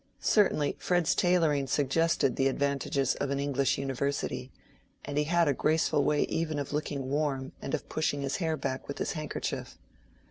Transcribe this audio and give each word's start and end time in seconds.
Certainly 0.19 0.77
Fred's 0.79 1.13
tailoring 1.13 1.67
suggested 1.67 2.35
the 2.35 2.47
advantages 2.47 3.13
of 3.21 3.29
an 3.29 3.39
English 3.39 3.77
university, 3.77 4.51
and 5.05 5.15
he 5.15 5.25
had 5.25 5.47
a 5.47 5.53
graceful 5.53 6.03
way 6.03 6.23
even 6.23 6.57
of 6.57 6.73
looking 6.73 7.11
warm 7.11 7.51
and 7.61 7.75
of 7.75 7.87
pushing 7.87 8.21
his 8.23 8.37
hair 8.37 8.57
back 8.57 8.87
with 8.87 8.97
his 8.97 9.11
handkerchief. 9.11 9.77